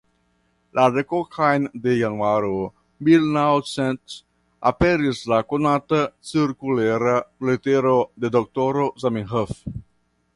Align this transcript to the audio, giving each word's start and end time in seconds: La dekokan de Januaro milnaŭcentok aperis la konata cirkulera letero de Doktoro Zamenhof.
La 0.77 0.83
dekokan 0.93 1.65
de 1.83 1.91
Januaro 1.97 2.55
milnaŭcentok 3.09 4.15
aperis 4.71 5.21
la 5.33 5.39
konata 5.53 5.99
cirkulera 6.31 7.15
letero 7.51 7.95
de 8.25 8.33
Doktoro 8.37 8.89
Zamenhof. 9.05 9.55